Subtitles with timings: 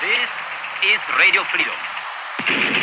[0.00, 0.30] This
[0.94, 2.77] is Radio Freedom.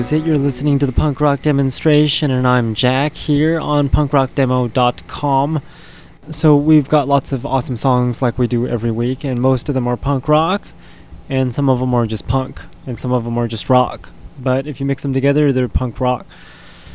[0.00, 0.24] Hey, it?
[0.24, 5.62] You're listening to the punk rock demonstration, and I'm Jack here on punkrockdemo.com.
[6.30, 9.74] So, we've got lots of awesome songs like we do every week, and most of
[9.74, 10.68] them are punk rock,
[11.28, 14.08] and some of them are just punk, and some of them are just rock.
[14.38, 16.24] But if you mix them together, they're punk rock.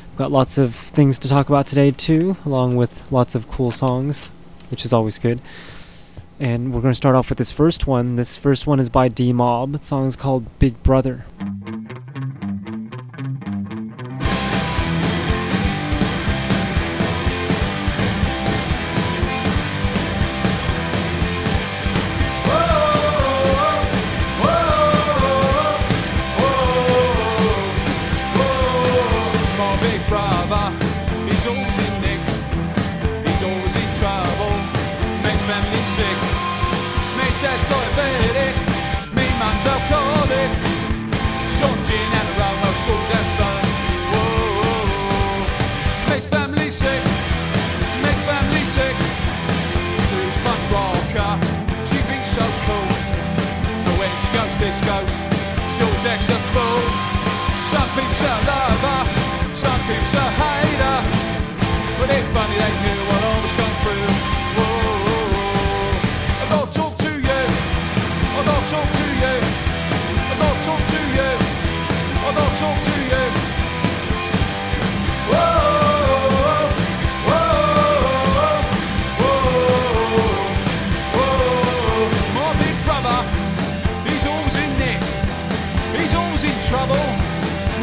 [0.09, 3.69] We've got lots of things to talk about today, too, along with lots of cool
[3.69, 4.25] songs,
[4.71, 5.41] which is always good.
[6.39, 8.15] And we're going to start off with this first one.
[8.15, 9.73] This first one is by D Mob.
[9.73, 11.23] The song is called Big Brother.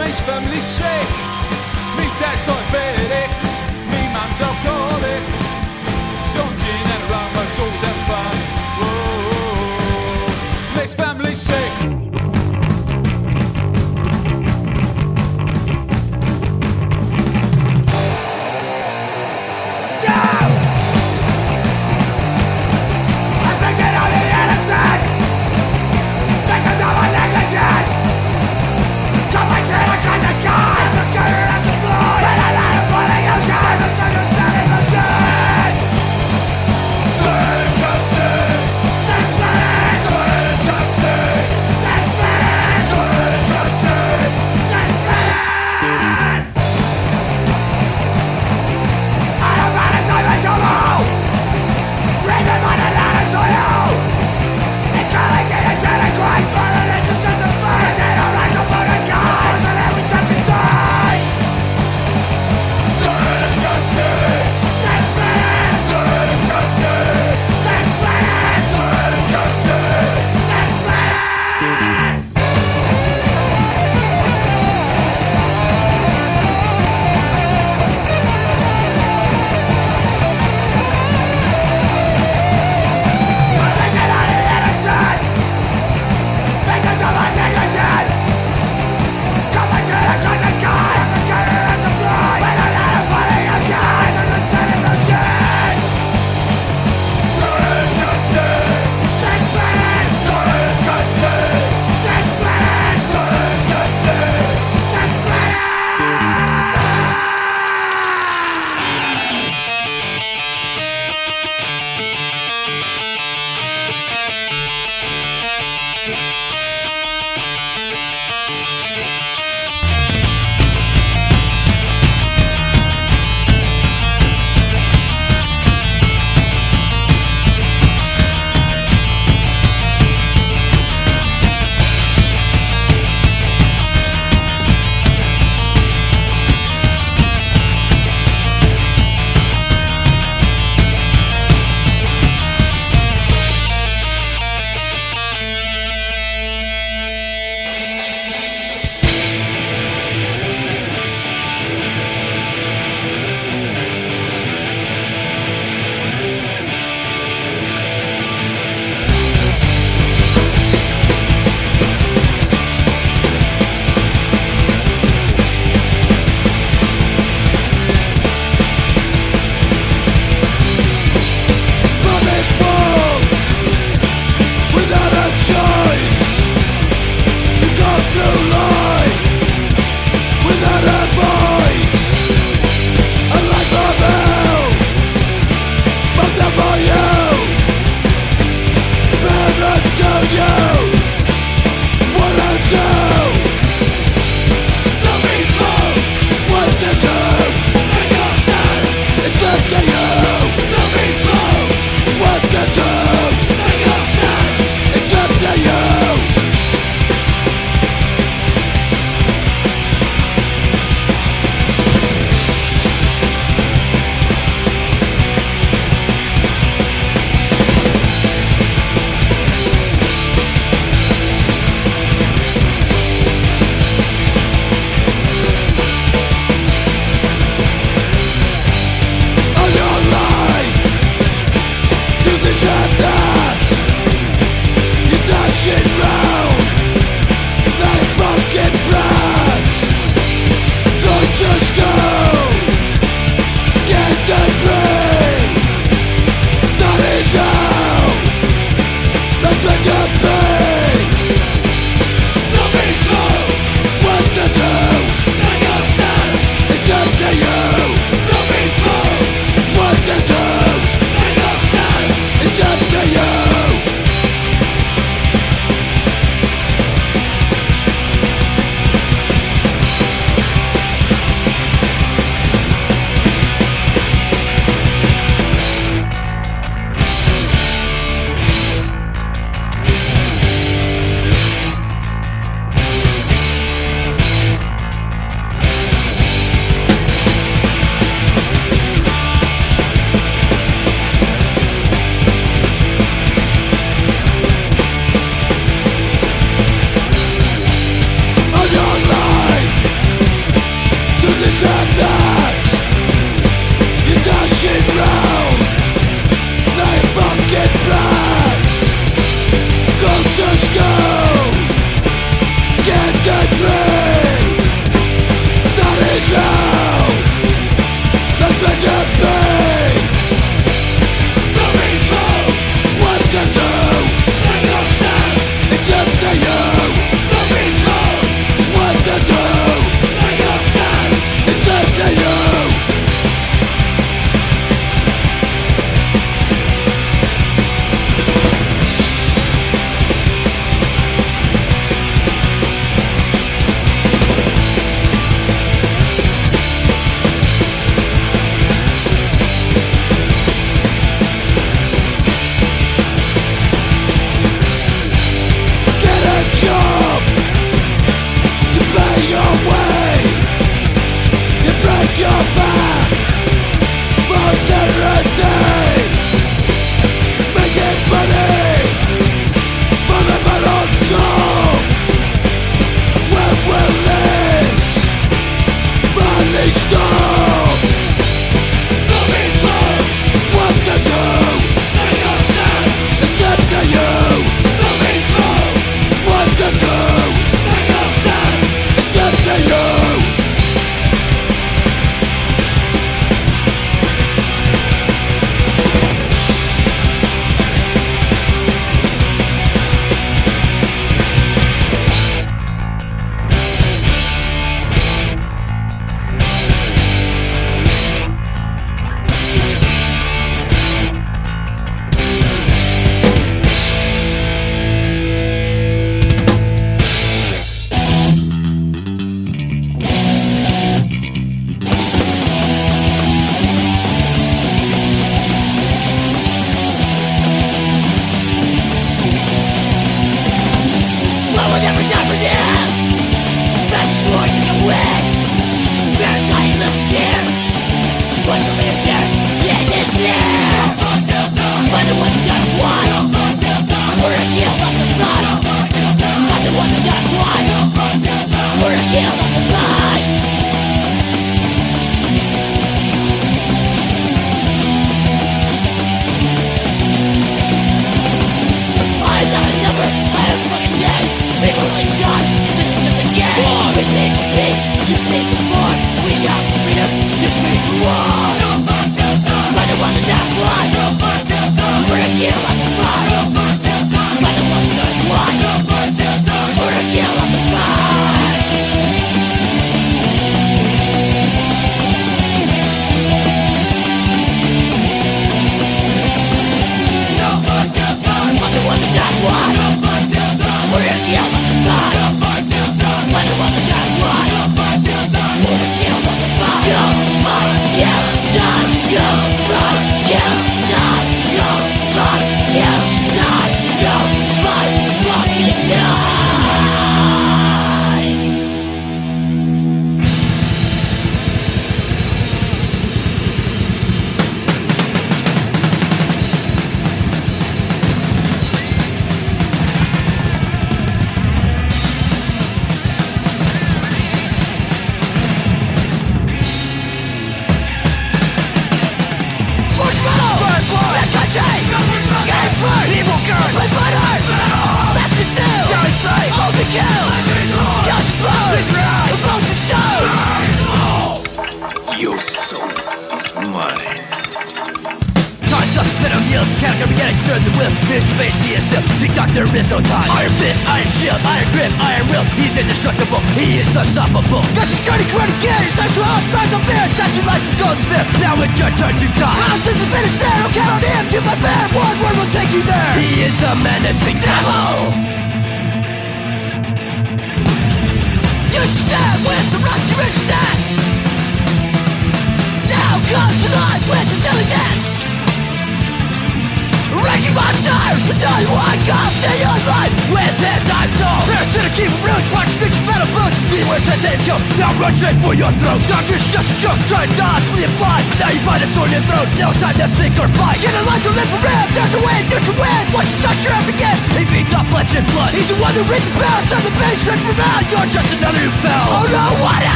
[0.00, 0.86] makes families me
[1.96, 2.59] Meet that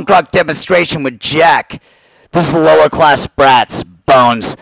[0.00, 1.82] Punk Rock Demonstration with Jack.
[2.32, 4.56] This is Lower Class Brats, Bones.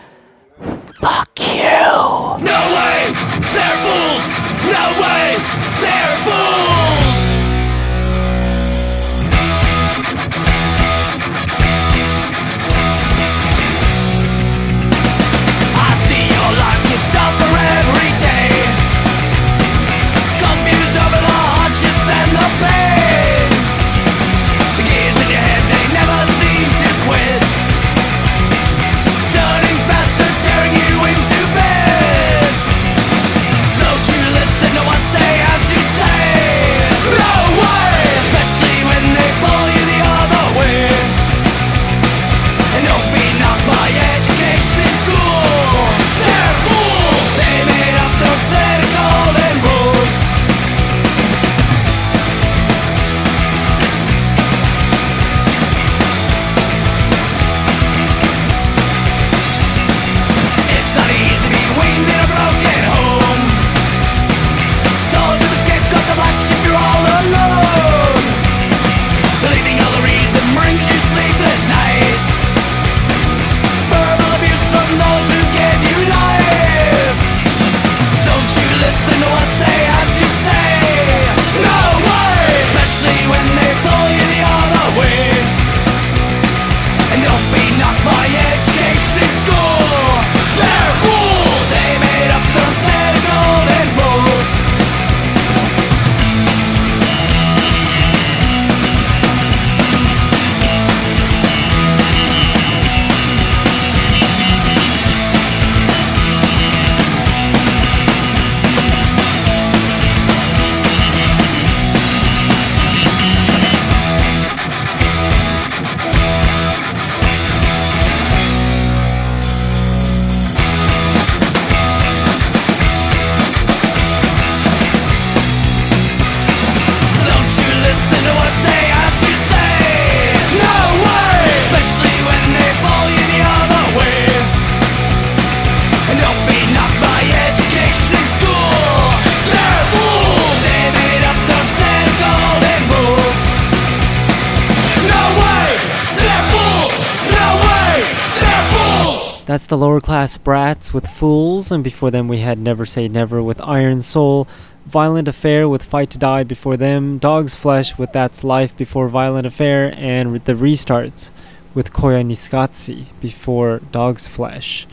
[150.91, 154.47] With Fools, and before them we had Never Say Never with Iron Soul,
[154.87, 159.45] Violent Affair with Fight to Die before them, Dog's Flesh with That's Life before Violent
[159.45, 161.29] Affair, and The Restarts
[161.75, 164.87] with Koyaanisqatsi before Dog's Flesh.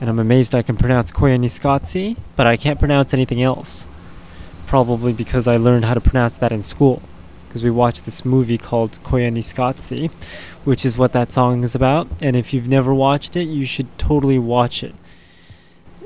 [0.00, 3.88] And I'm amazed I can pronounce Koyaanisqatsi, but I can't pronounce anything else.
[4.68, 7.02] Probably because I learned how to pronounce that in school.
[7.52, 10.10] Because we watched this movie called Koyaanisqatsi,
[10.64, 12.08] which is what that song is about.
[12.22, 14.94] And if you've never watched it, you should totally watch it.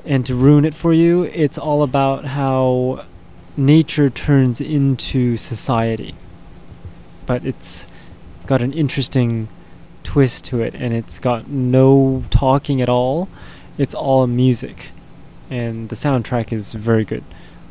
[0.04, 3.04] And to ruin it for you, it's all about how
[3.56, 6.16] nature turns into society.
[7.26, 7.86] But it's
[8.46, 9.46] got an interesting
[10.02, 13.28] twist to it, and it's got no talking at all.
[13.78, 14.90] It's all music.
[15.48, 17.22] And the soundtrack is very good.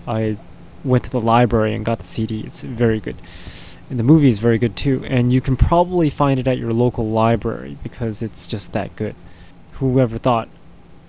[0.08, 0.38] I
[0.86, 2.40] went to the library and got the CD.
[2.40, 3.18] It's very good.
[3.90, 5.04] And the movie is very good too.
[5.06, 9.16] And you can probably find it at your local library because it's just that good.
[9.74, 10.50] Whoever thought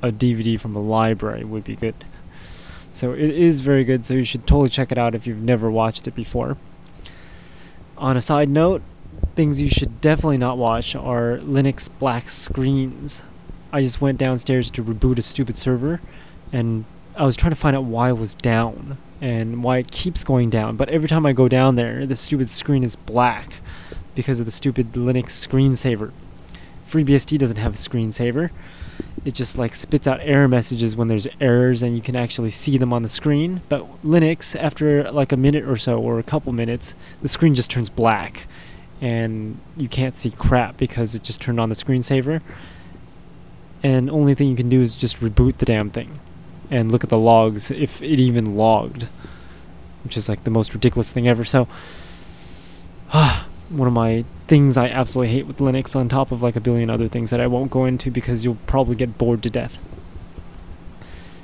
[0.03, 1.95] a DVD from a library would be good?
[2.93, 5.71] So it is very good, so you should totally check it out if you've never
[5.71, 6.57] watched it before.
[7.99, 8.83] On a side note,
[9.35, 13.23] things you should definitely not watch are Linux black screens.
[13.73, 16.01] I just went downstairs to reboot a stupid server,
[16.53, 16.87] and
[17.17, 20.51] I was trying to find out why it was down and why it keeps going
[20.51, 20.77] down.
[20.77, 23.61] But every time I go down there, the stupid screen is black
[24.15, 26.13] because of the stupid Linux screensaver.
[26.89, 28.51] FreeBSD doesn't have a screensaver.
[29.25, 32.79] It just like spits out error messages when there's errors and you can actually see
[32.79, 33.61] them on the screen.
[33.69, 37.71] But Linux, after like a minute or so or a couple minutes, the screen just
[37.71, 38.47] turns black
[39.01, 42.41] and you can't see crap because it just turned on the screensaver.
[43.83, 46.19] And only thing you can do is just reboot the damn thing
[46.71, 49.09] and look at the logs if it even logged,
[50.05, 51.45] which is like the most ridiculous thing ever.
[51.45, 51.69] So,
[53.69, 56.91] one of my things I absolutely hate with Linux, on top of like a billion
[56.91, 59.79] other things that I won't go into because you'll probably get bored to death.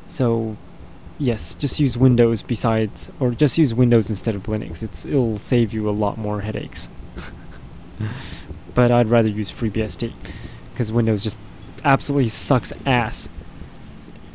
[0.06, 0.56] So,
[1.18, 4.82] yes, just use Windows besides, or just use Windows instead of Linux.
[4.82, 6.90] It's it'll save you a lot more headaches.
[8.74, 10.12] but I'd rather use FreeBSD
[10.72, 11.40] because Windows just
[11.84, 13.28] absolutely sucks ass.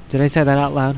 [0.09, 0.97] Did I say that out loud?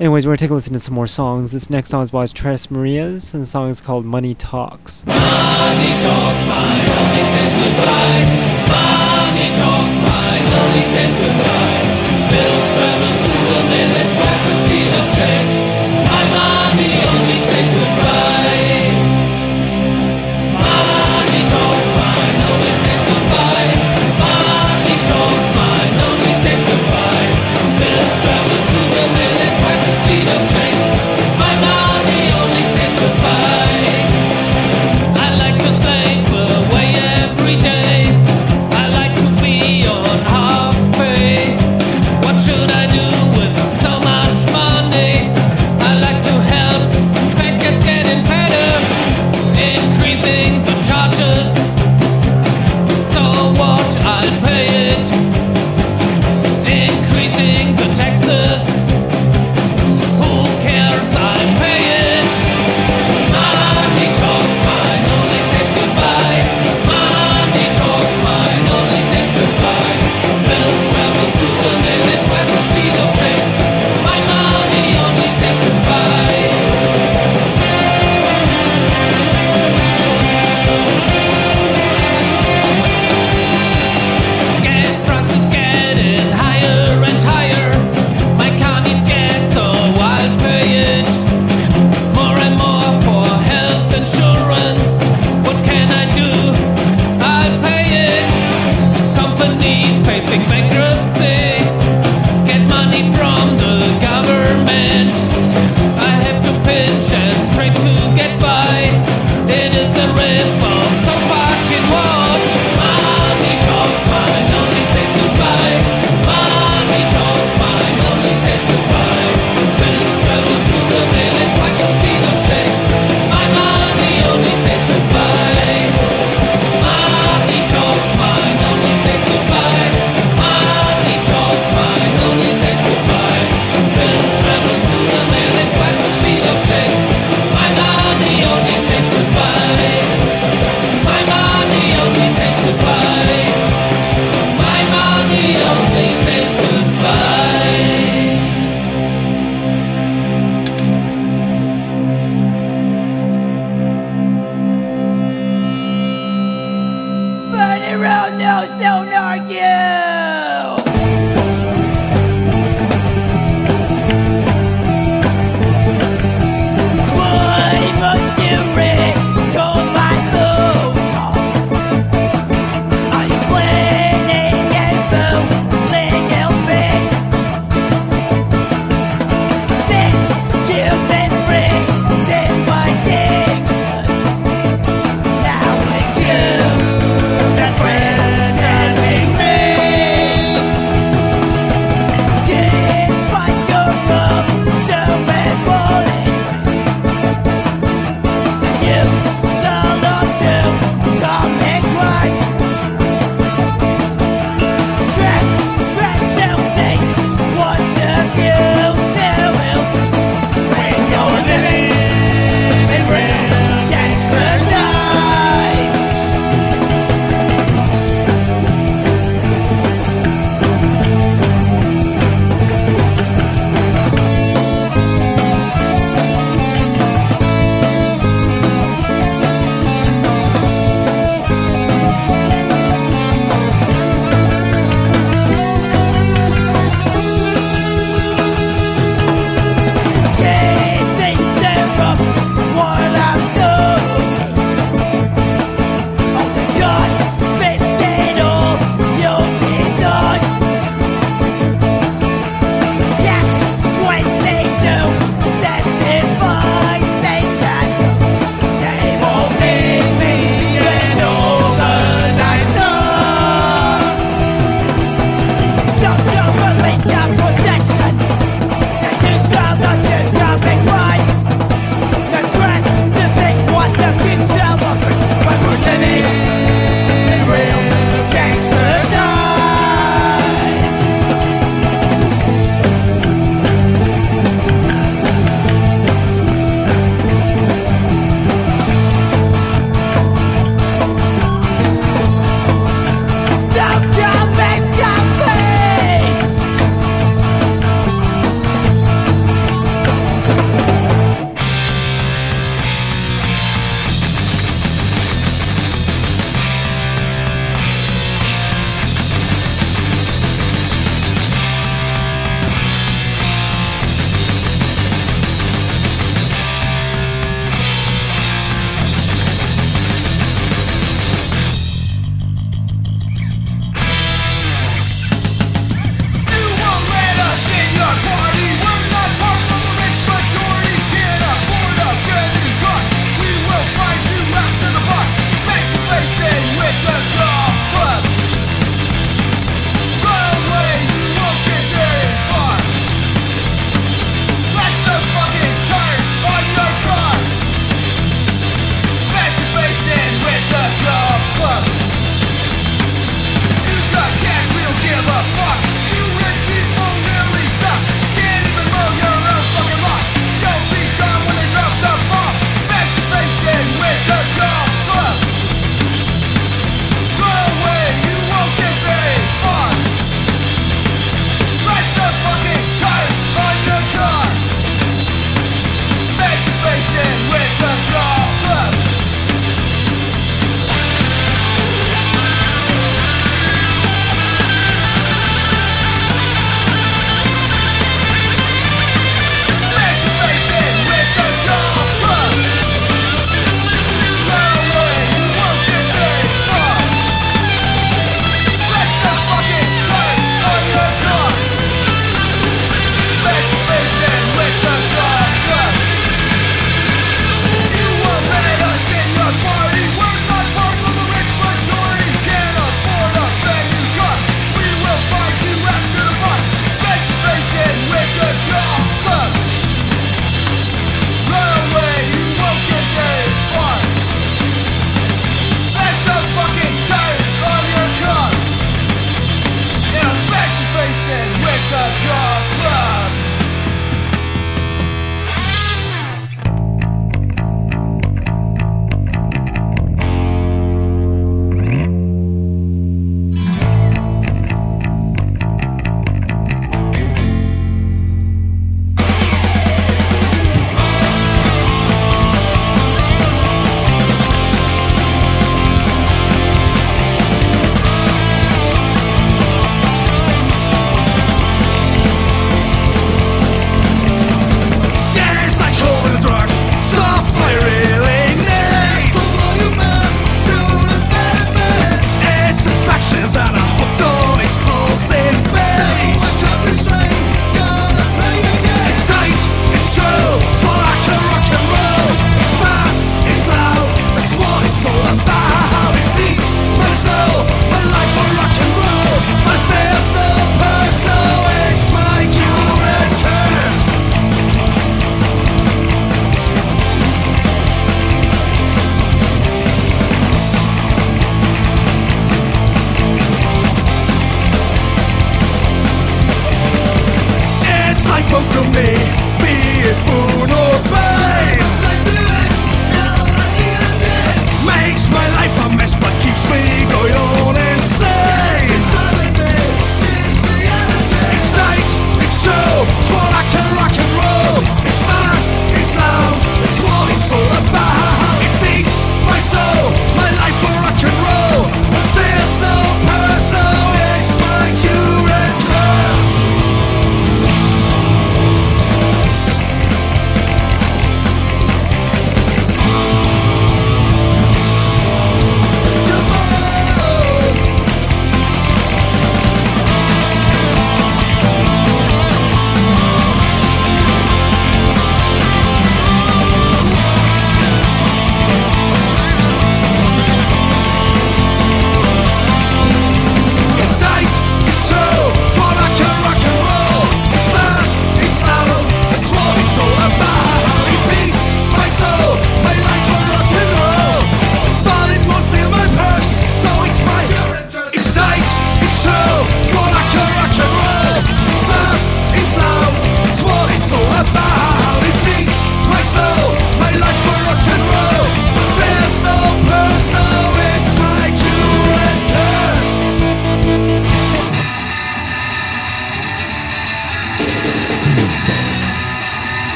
[0.00, 1.52] Anyways, we're gonna take a listen to some more songs.
[1.52, 5.04] This next song is by Tres Marias, and the song is called Money Talks.
[5.04, 6.80] Money talks, my
[7.36, 8.24] says goodbye.
[8.64, 11.84] Money talks, my says goodbye.
[12.32, 14.13] Bills travel through the village
[30.26, 30.63] the speed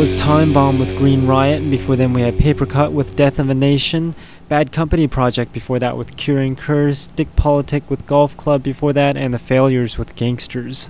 [0.00, 3.38] was Time Bomb with Green Riot, and before then we had Paper Cut with Death
[3.38, 4.14] of a Nation,
[4.48, 9.14] Bad Company Project before that with Curing Curse, Dick Politic with Golf Club before that,
[9.14, 10.88] and The Failures with Gangsters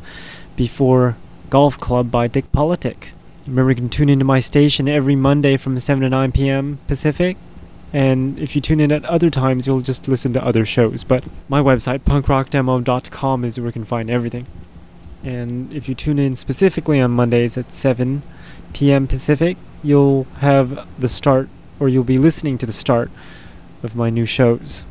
[0.55, 1.17] before
[1.51, 3.11] Golf Club by Dick Politic.
[3.49, 6.79] Remember, you can tune into my station every Monday from 7 to 9 p.m.
[6.87, 7.37] Pacific.
[7.93, 11.03] And if you tune in at other times, you'll just listen to other shows.
[11.03, 14.47] But my website, punkrockdemo.com, is where you can find everything.
[15.25, 18.23] And if you tune in specifically on Mondays at 7
[18.73, 19.07] p.m.
[19.07, 21.49] Pacific, you'll have the start,
[21.79, 23.11] or you'll be listening to the start
[23.83, 24.85] of my new shows,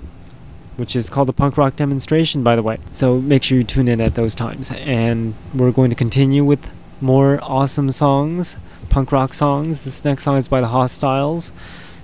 [0.78, 2.80] which is called the Punk Rock Demonstration, by the way.
[2.92, 4.72] So make sure you tune in at those times.
[4.72, 6.72] And we're going to continue with
[7.02, 8.58] more awesome songs,
[8.90, 9.84] punk rock songs.
[9.84, 11.52] This next song is by the Hostiles.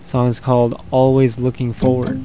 [0.03, 2.23] The song is called Always Looking Forward.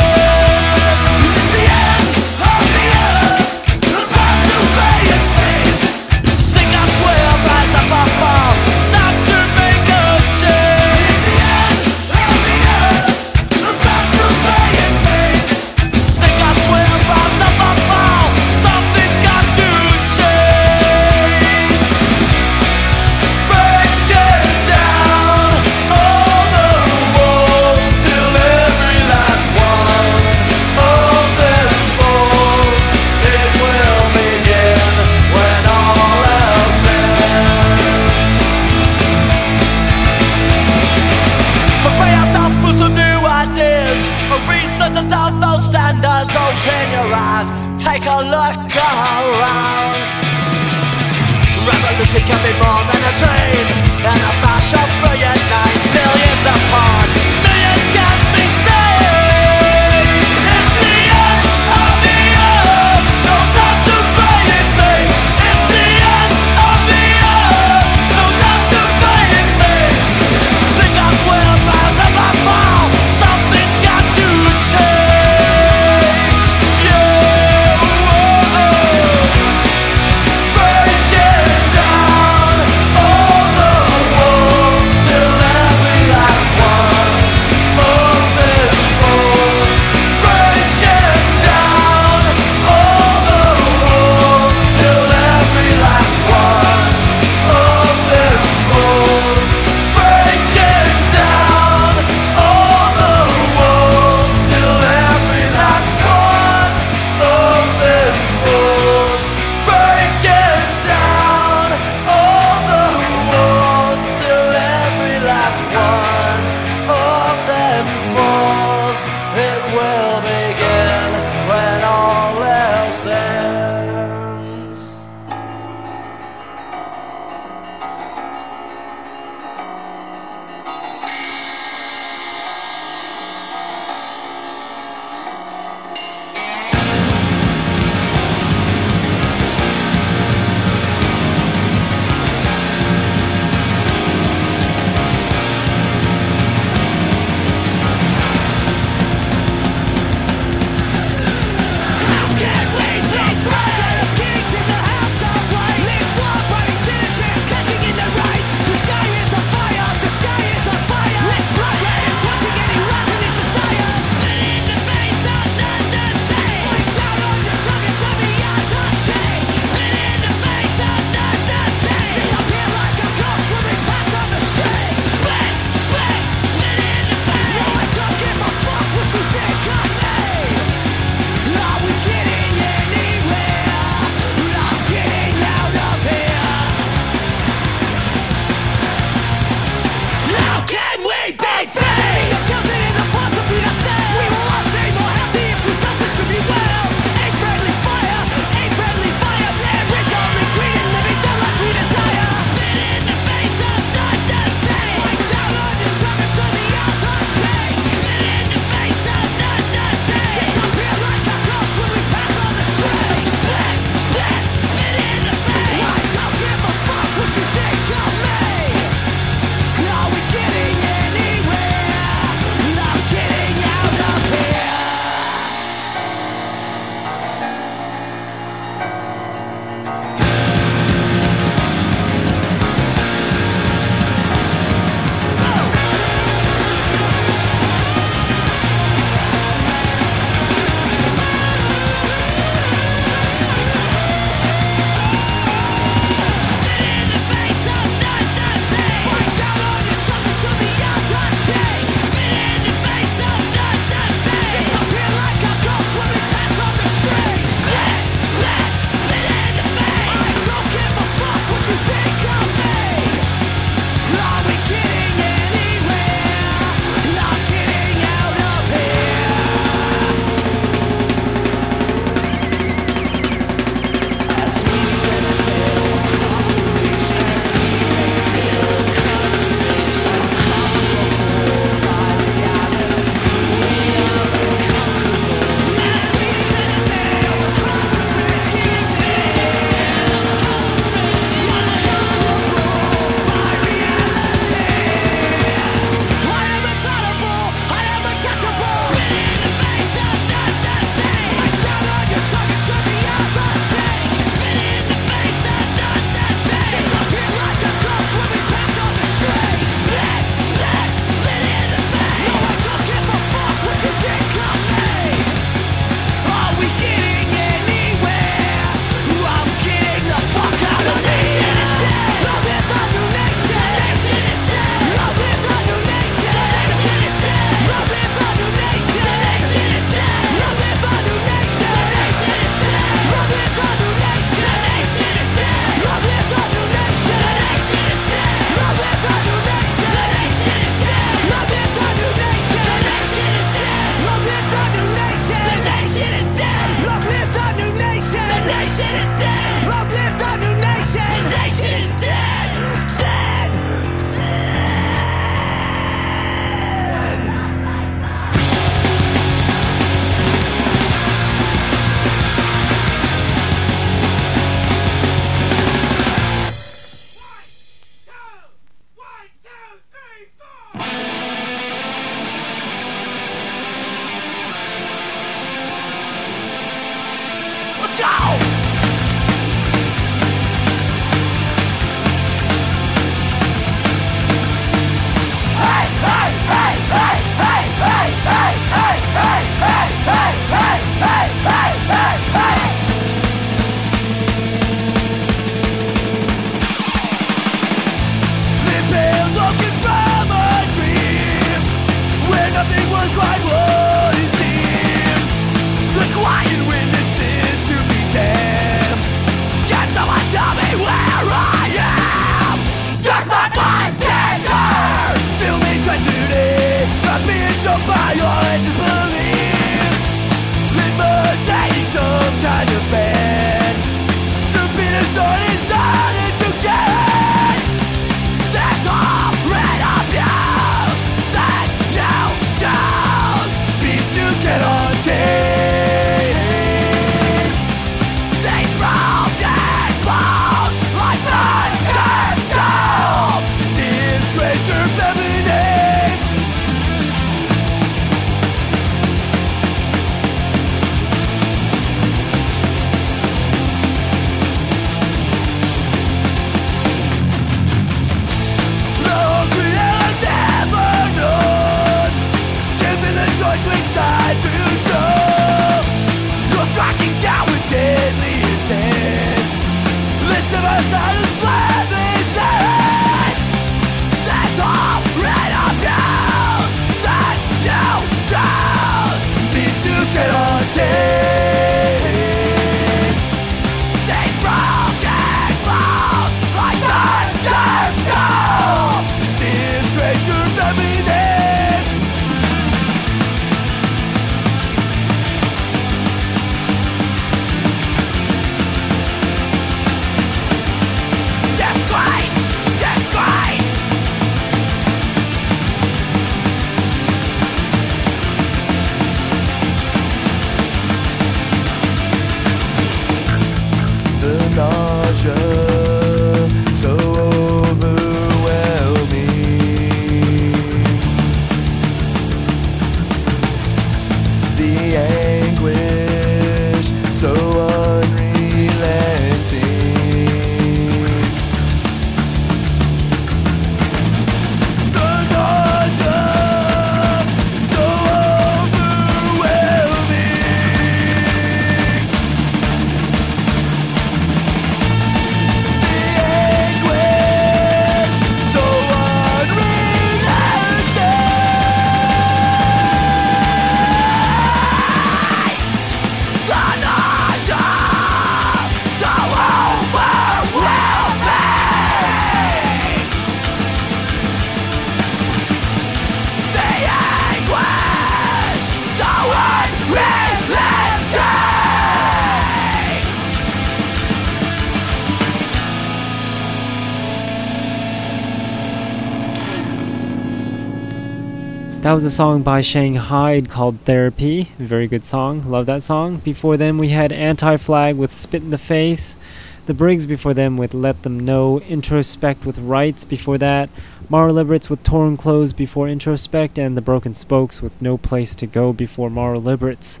[582.00, 584.50] was a song by Shanghai Hyde called Therapy.
[584.58, 585.42] Very good song.
[585.42, 586.16] Love that song.
[586.16, 589.18] Before them, we had Anti Flag with Spit in the Face.
[589.66, 591.60] The Briggs before them with Let Them Know.
[591.60, 593.68] Introspect with Rights before that.
[594.08, 596.56] Mara Liberates with Torn Clothes before Introspect.
[596.56, 600.00] And The Broken Spokes with No Place to Go before Mara Liberates.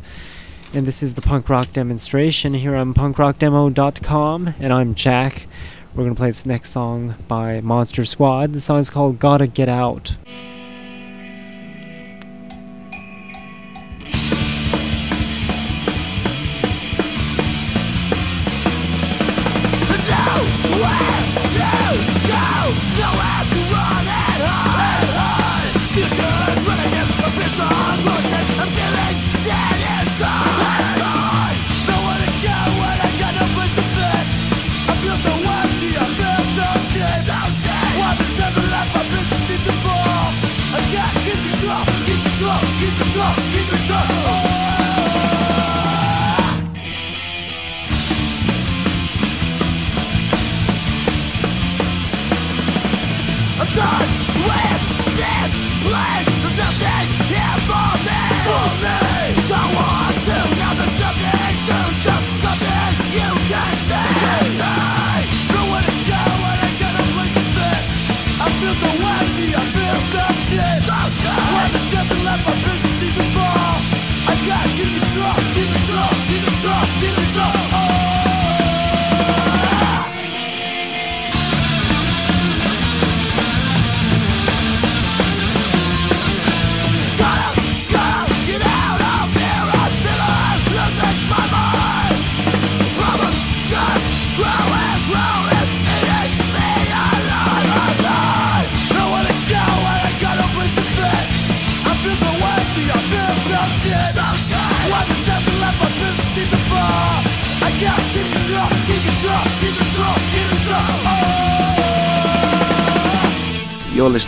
[0.72, 4.54] And this is the punk rock demonstration here on punkrockdemo.com.
[4.58, 5.46] And I'm Jack.
[5.94, 8.54] We're going to play this next song by Monster Squad.
[8.54, 10.16] The song is called Gotta Get Out.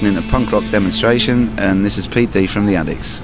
[0.02, 3.22] listening to Punk Rock Demonstration, and this is Pete D from The Adicts.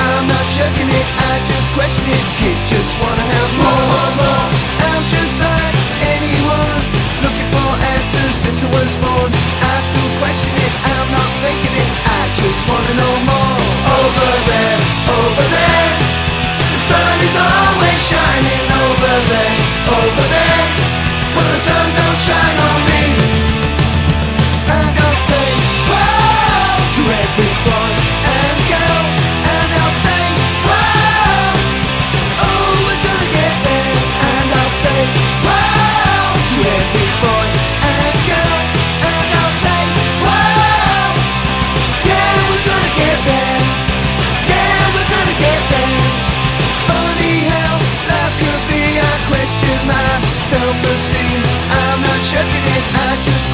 [0.00, 0.46] I'm not
[0.88, 3.27] it, I just question it just wanna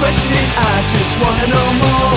[0.05, 2.13] questioning, I just wanna know more.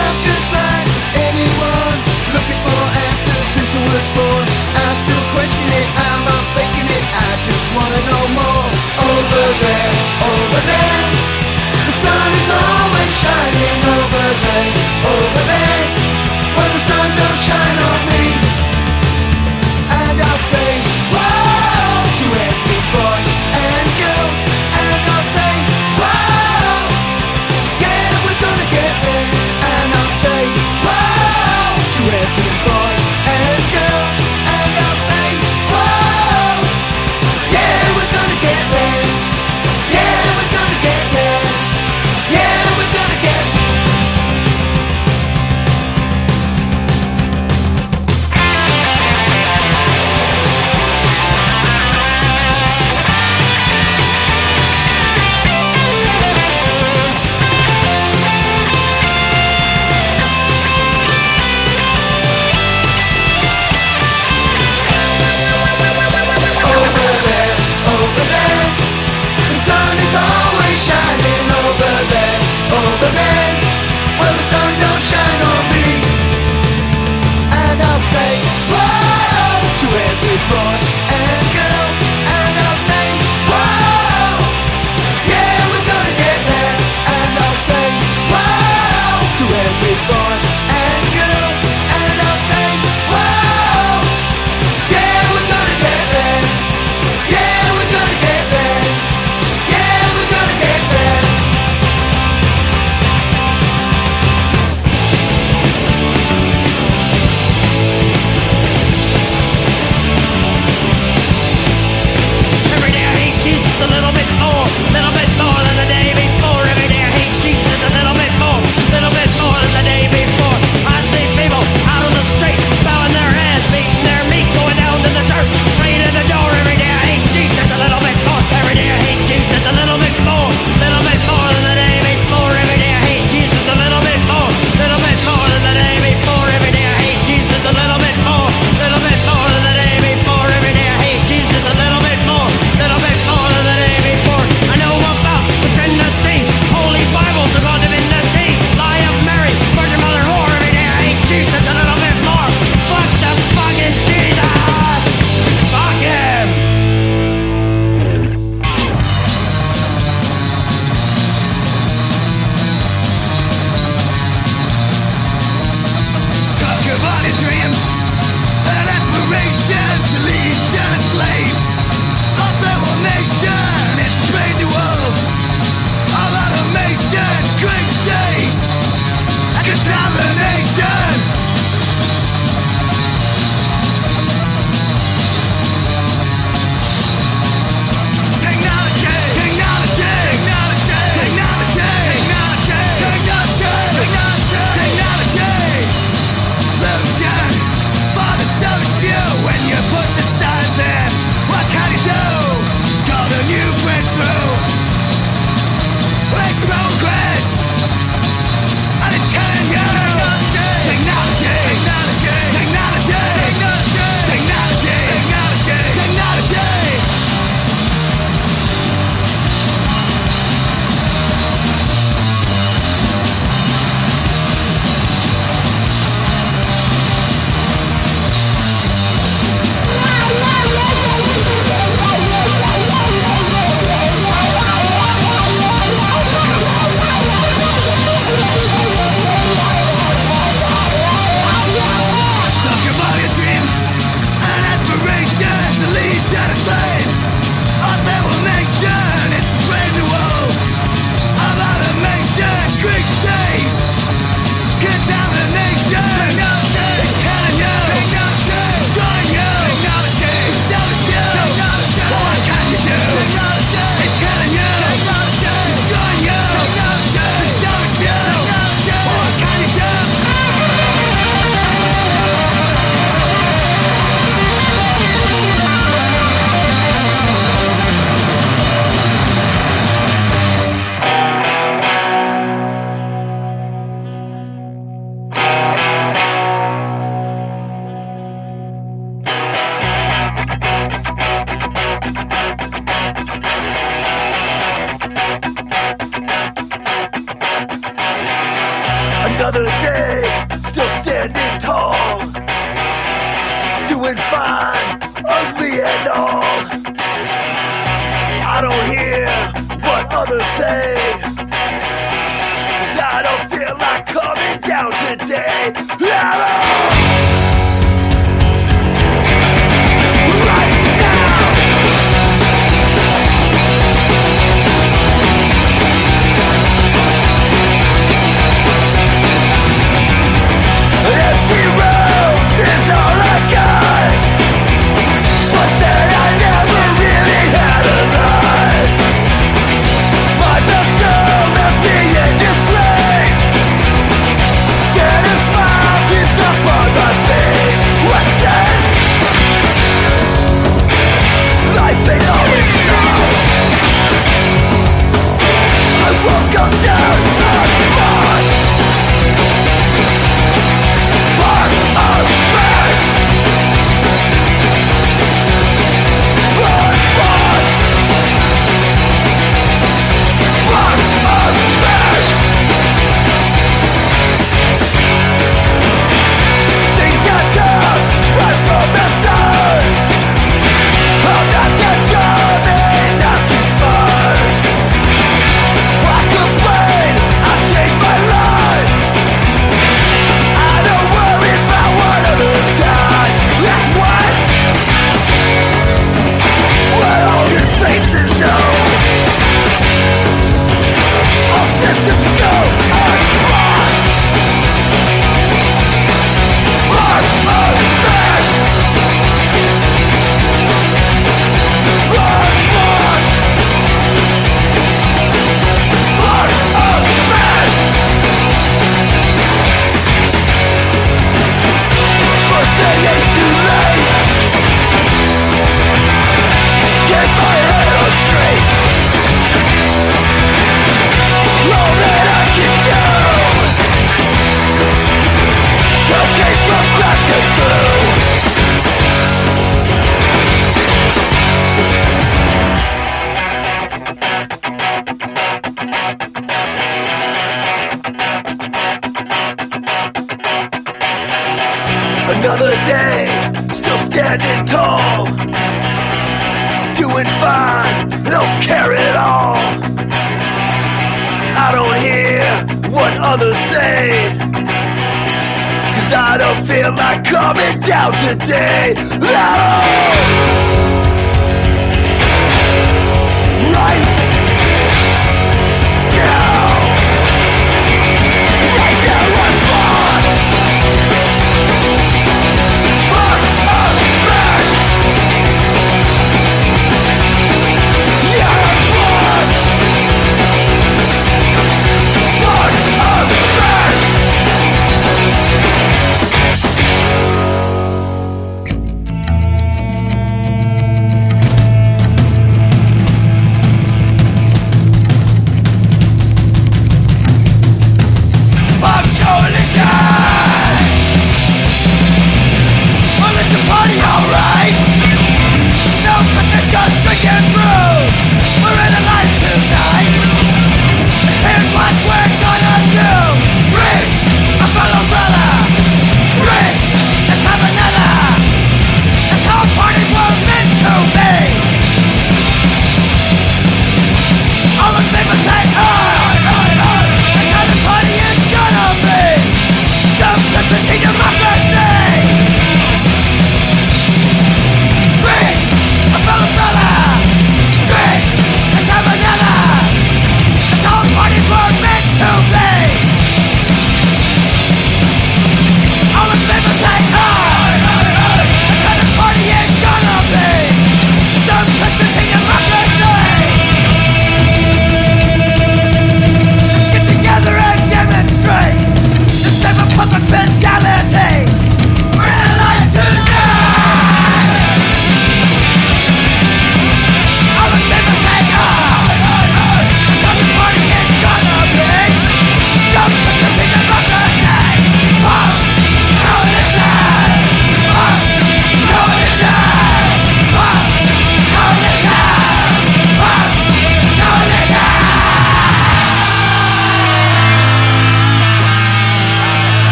[0.00, 0.88] I'm just like
[1.28, 1.98] anyone,
[2.32, 4.44] looking for answers since I was born.
[4.80, 8.68] I'm still questioning, I'm not faking it, I just wanna know more.
[9.12, 9.92] Over there,
[10.24, 11.04] over there,
[11.84, 14.72] the sun is always shining over there,
[15.12, 15.65] over there.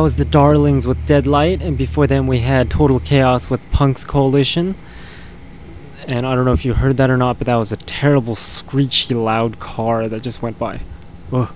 [0.00, 4.74] Was the Darlings with Deadlight, and before them we had Total Chaos with Punk's Coalition.
[6.06, 8.34] And I don't know if you heard that or not, but that was a terrible,
[8.34, 10.80] screechy, loud car that just went by.
[11.32, 11.50] Ugh.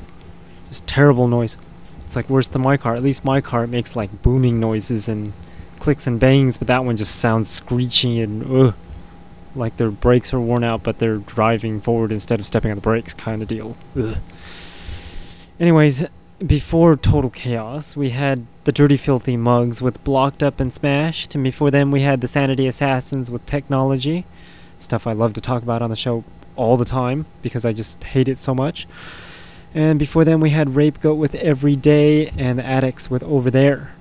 [0.68, 1.56] Just terrible noise.
[2.04, 2.94] It's like worse than my car.
[2.94, 5.32] At least my car makes like booming noises and
[5.78, 8.74] clicks and bangs, but that one just sounds screechy and ugh.
[9.54, 12.82] Like their brakes are worn out, but they're driving forward instead of stepping on the
[12.82, 13.76] brakes, kind of deal.
[13.96, 14.18] Ugh.
[15.60, 16.06] Anyways,
[16.44, 21.44] before Total Chaos, we had the Dirty Filthy Mugs with Blocked Up and Smashed, and
[21.44, 24.24] before them we had the Sanity Assassins with Technology.
[24.78, 26.24] Stuff I love to talk about on the show
[26.56, 28.86] all the time because I just hate it so much.
[29.74, 33.51] And before them we had Rape Goat with Every Day and the Adicts with Over
[33.51, 33.93] There.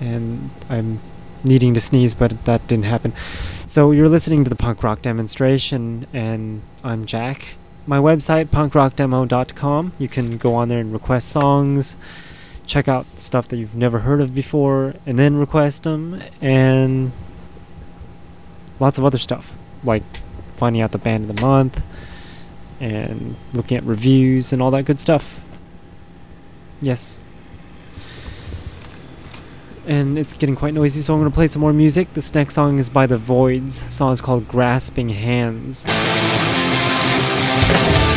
[0.00, 1.00] And I'm
[1.44, 3.14] needing to sneeze, but that didn't happen.
[3.66, 10.08] So you're listening to the punk rock demonstration, and I'm Jack my website punkrockdemo.com you
[10.08, 11.96] can go on there and request songs
[12.66, 17.12] check out stuff that you've never heard of before and then request them and
[18.80, 20.02] lots of other stuff like
[20.56, 21.82] finding out the band of the month
[22.80, 25.44] and looking at reviews and all that good stuff.
[26.80, 27.20] Yes.
[29.86, 32.12] And it's getting quite noisy so i'm going to play some more music.
[32.14, 33.82] This next song is by the voids.
[33.82, 35.86] The song is called grasping hands
[37.58, 38.15] A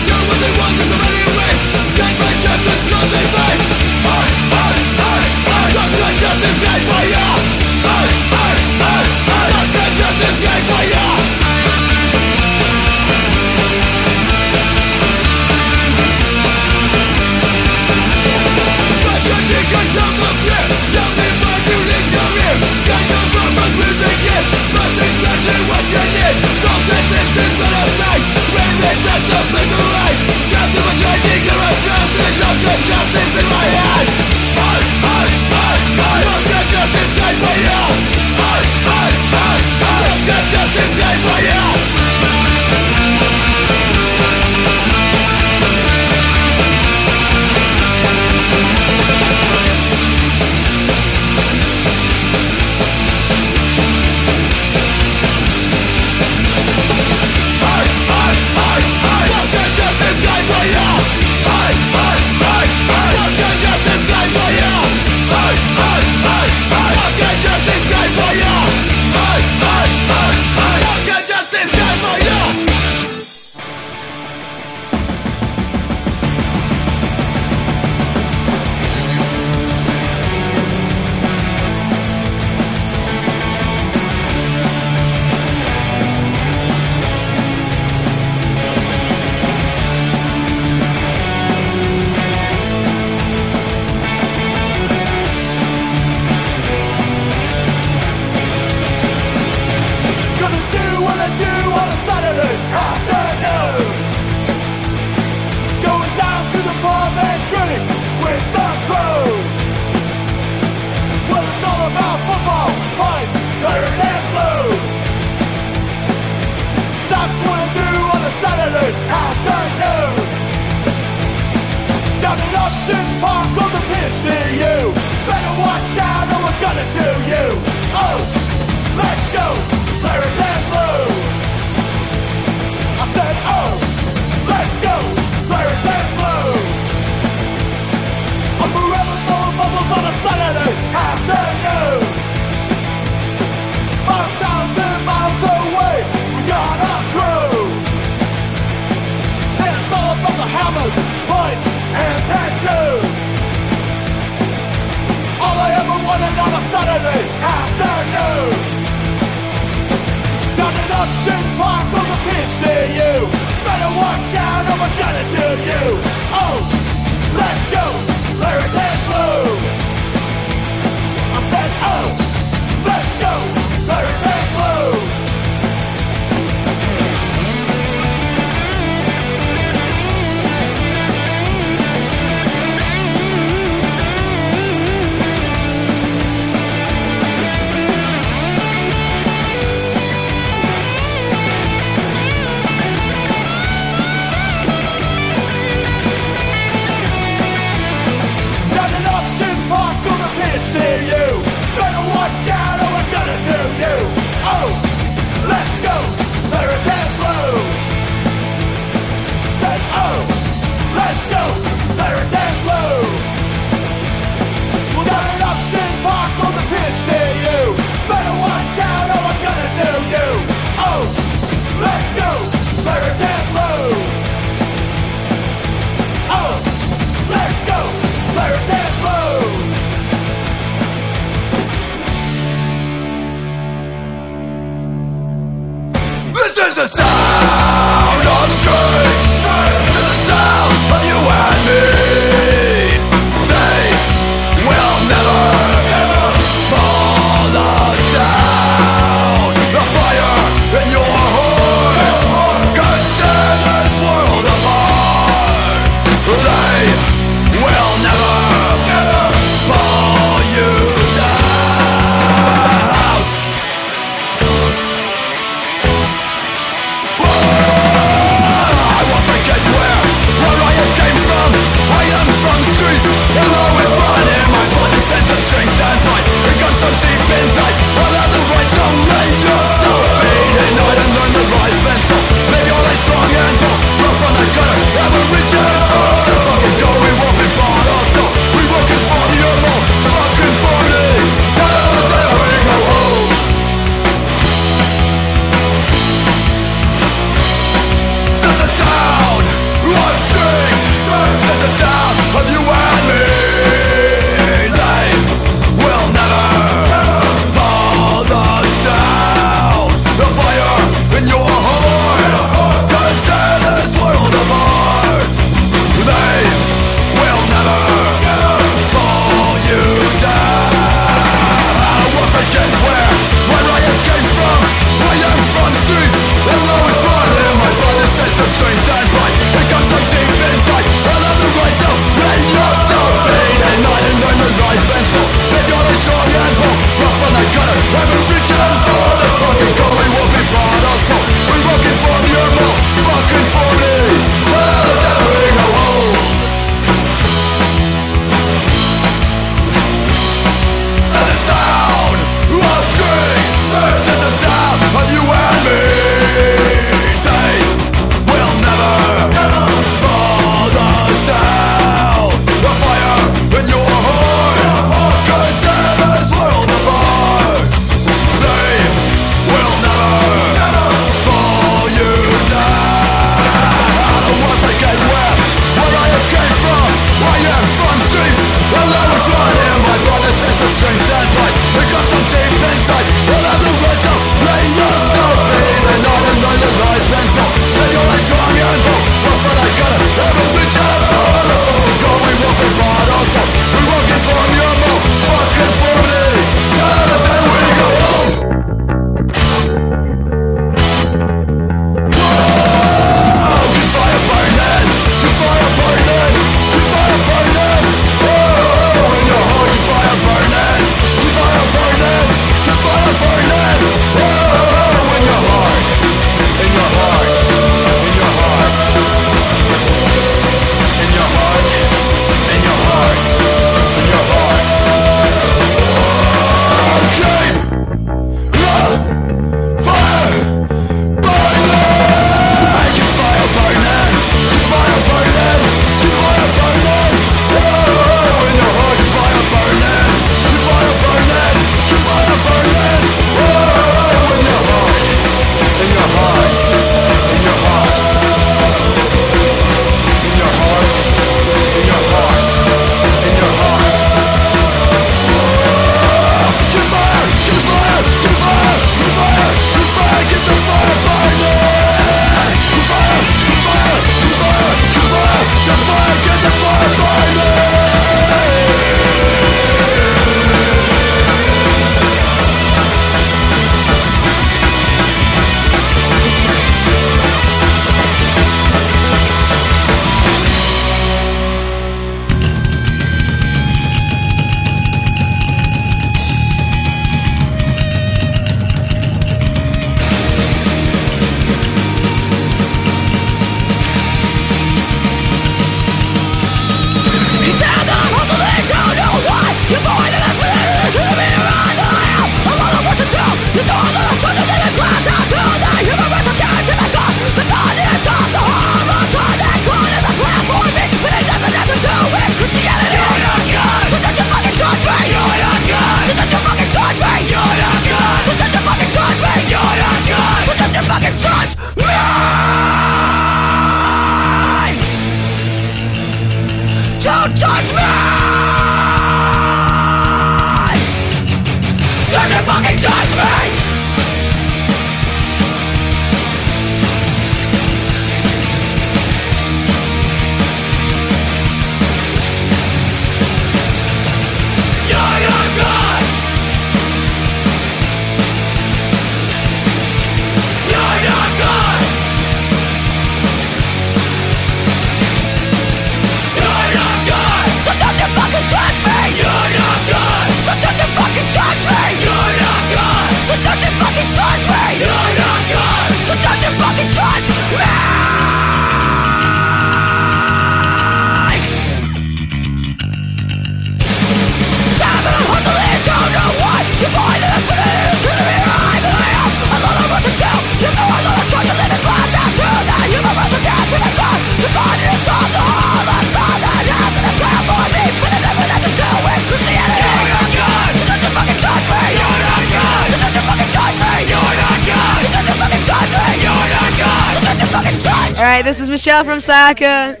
[599.18, 600.00] from Saka.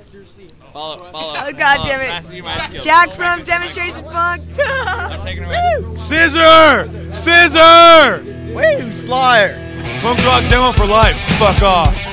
[0.72, 1.34] Follow, follow.
[1.36, 2.08] Oh, God damn it.
[2.08, 2.84] Master, you my skills.
[2.84, 4.42] Jack from Demonstration Funk.
[4.60, 5.96] I'm taking it away.
[5.96, 6.88] Scissor!
[7.12, 8.22] Scissor!
[8.54, 10.00] Woo, Slayer.
[10.02, 11.16] Punk rock demo for life.
[11.38, 12.07] Fuck off.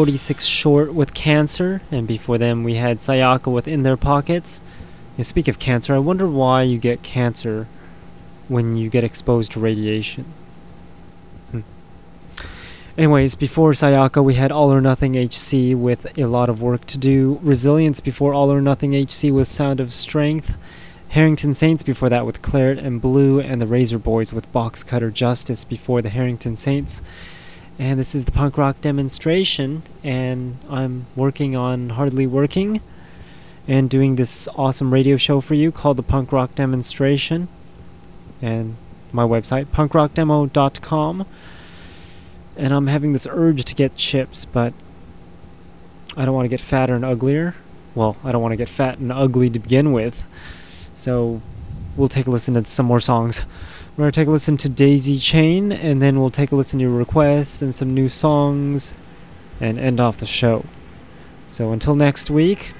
[0.00, 4.62] 46 Short with Cancer, and before them we had Sayaka with In Their Pockets.
[5.18, 7.66] You speak of cancer, I wonder why you get cancer
[8.48, 10.24] when you get exposed to radiation.
[11.50, 11.60] Hmm.
[12.96, 16.96] Anyways, before Sayaka, we had All or Nothing HC with A Lot of Work to
[16.96, 17.38] Do.
[17.42, 20.56] Resilience before All or Nothing HC with Sound of Strength.
[21.10, 23.38] Harrington Saints before that with Claret and Blue.
[23.38, 27.02] And the Razor Boys with Box Cutter Justice before the Harrington Saints.
[27.80, 32.82] And this is the punk rock demonstration, and I'm working on Hardly Working
[33.66, 37.48] and doing this awesome radio show for you called the Punk Rock Demonstration.
[38.42, 38.76] And
[39.12, 41.26] my website, punkrockdemo.com.
[42.54, 44.74] And I'm having this urge to get chips, but
[46.18, 47.54] I don't want to get fatter and uglier.
[47.94, 50.22] Well, I don't want to get fat and ugly to begin with.
[50.92, 51.40] So
[51.96, 53.46] we'll take a listen to some more songs.
[54.00, 56.78] We're going to take a listen to Daisy Chain, and then we'll take a listen
[56.78, 58.94] to your requests and some new songs,
[59.60, 60.64] and end off the show.
[61.48, 62.72] So until next week,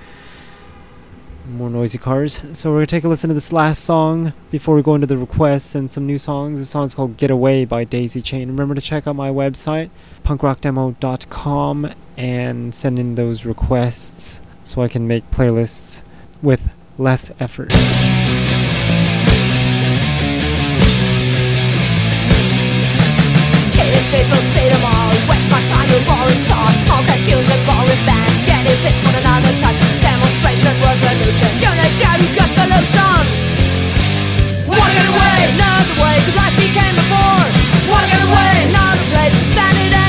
[1.47, 2.43] more noisy cars.
[2.57, 5.07] So we're going to take a listen to this last song before we go into
[5.07, 6.59] the requests and some new songs.
[6.59, 8.49] The song is called Get Away by Daisy Chain.
[8.49, 9.91] Remember to check out my website,
[10.25, 16.01] punkrockdemo.com, and send in those requests so I can make playlists
[16.41, 17.71] with less effort.
[24.11, 25.15] People see them all.
[25.31, 26.75] Waste my time with boring talk.
[27.01, 29.77] And tunes and boring bands Getting pissed for another time.
[30.03, 31.81] Demonstration, revolution got
[34.67, 37.49] Wanna get away, another way Cause life became a bore.
[37.91, 39.37] Wanna get away, another place.
[39.55, 40.00] Stand it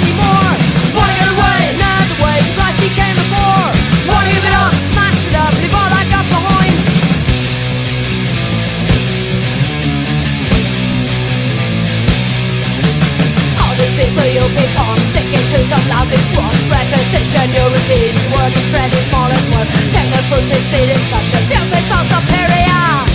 [17.31, 21.47] Repetition, new routines Word is spread is small as word Take the fruit, see discussions
[21.47, 23.07] Your face all superior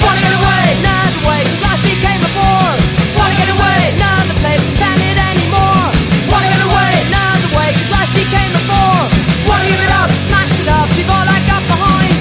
[0.00, 2.76] Wanna get away, another way Cause life became a bore.
[3.20, 5.92] Wanna get away, another place Can't stand it anymore.
[6.32, 9.04] Wanna get away, another way Cause life became a bore.
[9.44, 12.16] Wanna give it up, smash it up Leave all I got behind.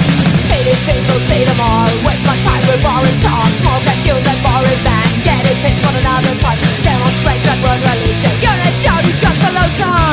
[0.52, 1.88] See these people, see them all.
[2.04, 5.24] Waste my time with boring talk Smoke and tunes and boring bands.
[5.24, 6.60] Getting pissed on another time.
[6.84, 10.13] Demonstration, revolution Unity, got solution